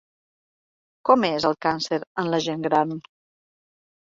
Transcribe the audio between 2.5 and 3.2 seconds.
gran?